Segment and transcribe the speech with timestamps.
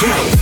[0.00, 0.39] Show.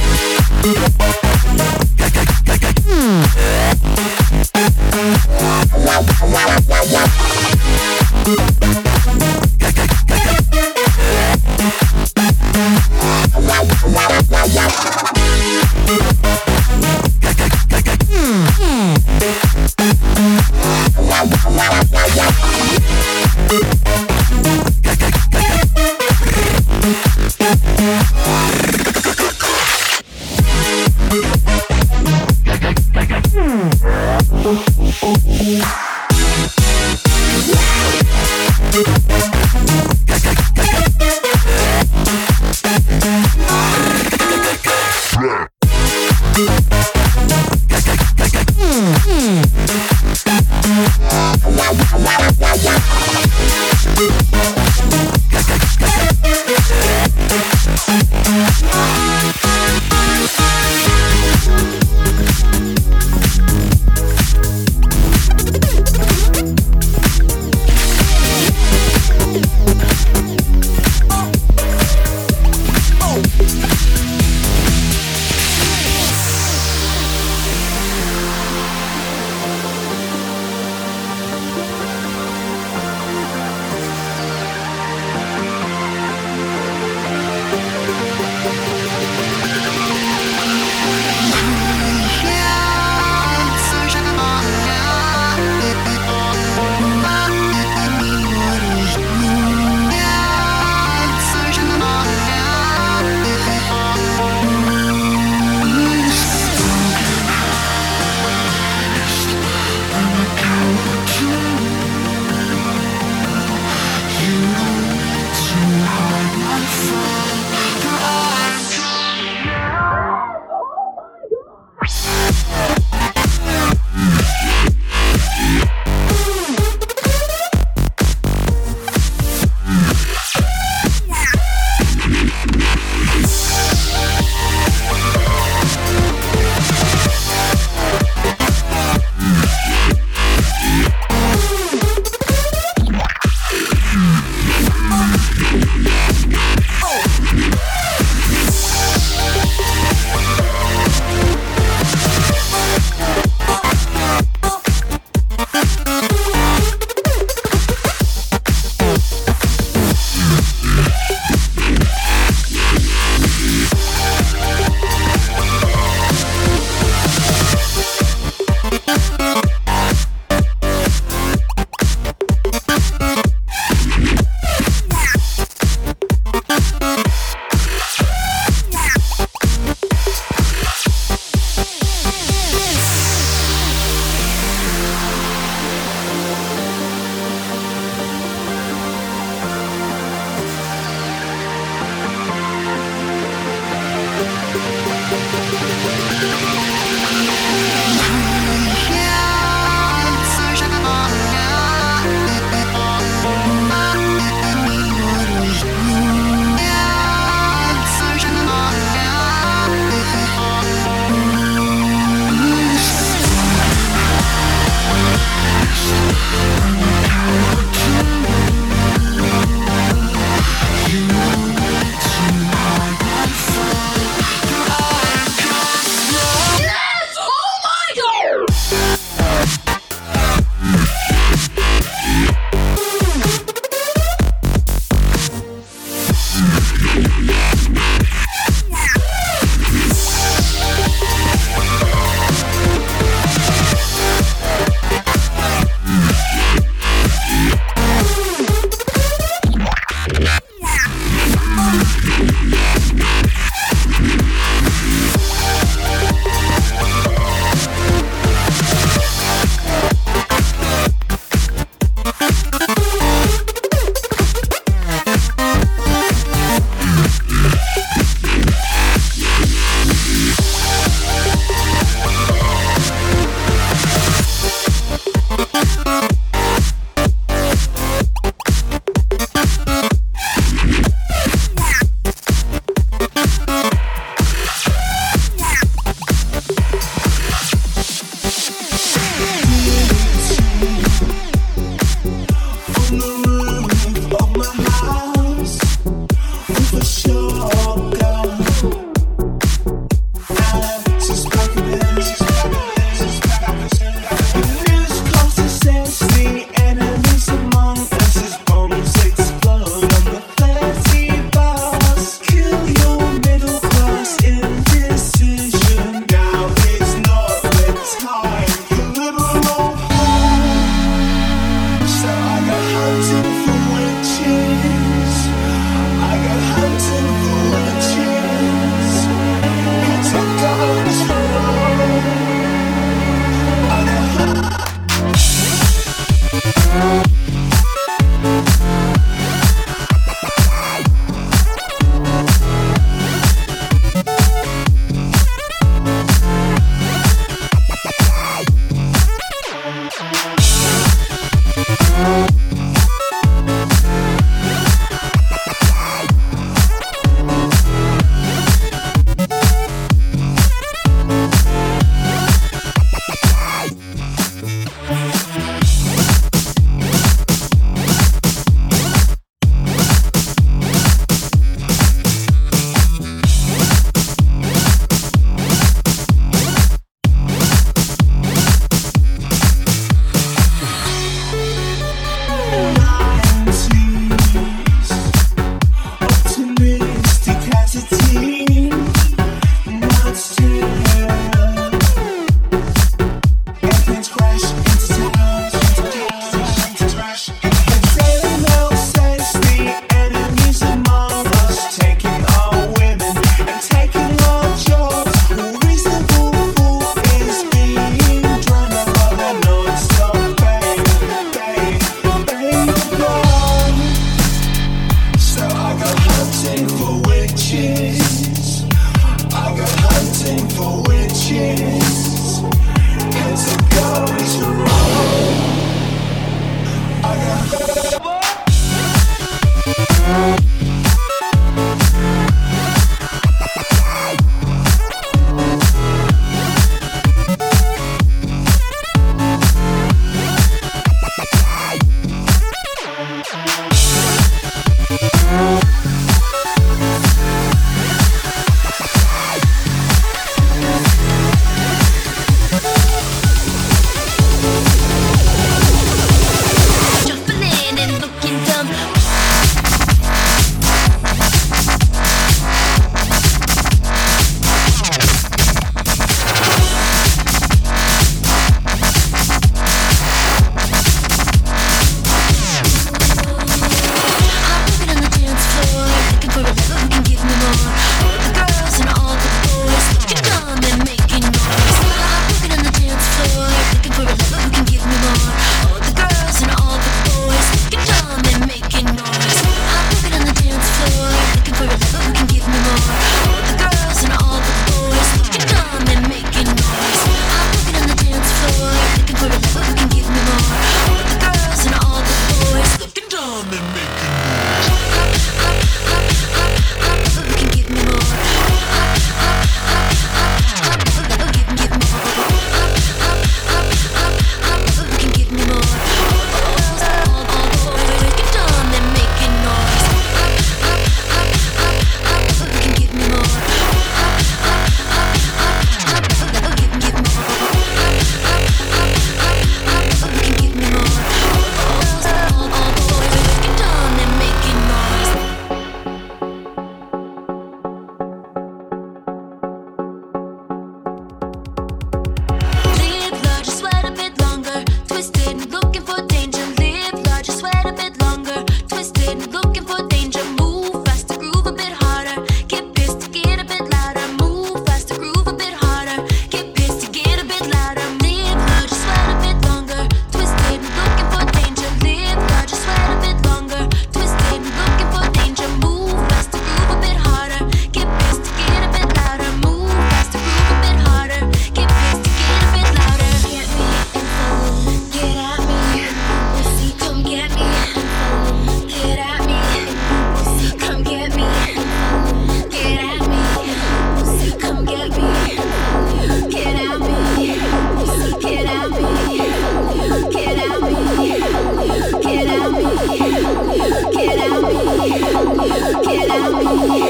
[595.49, 596.88] Get out of here.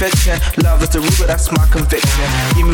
[0.00, 2.24] Love is the root, that's my conviction.
[2.56, 2.69] Give me